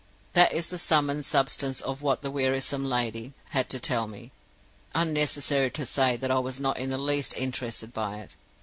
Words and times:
"That 0.33 0.51
is 0.51 0.71
the 0.71 0.79
sum 0.79 1.11
and 1.11 1.23
substance 1.23 1.79
of 1.79 2.01
what 2.01 2.23
the 2.23 2.31
wearisome 2.31 2.83
landlady, 2.83 3.33
had 3.49 3.69
to 3.69 3.79
tell 3.79 4.07
me. 4.07 4.31
Unnecessary 4.95 5.69
to 5.69 5.85
say 5.85 6.17
that 6.17 6.31
I 6.31 6.39
was 6.39 6.59
not 6.59 6.79
in 6.79 6.89
the 6.89 6.97
least 6.97 7.35
interested 7.37 7.93
by 7.93 8.17
it. 8.21 8.35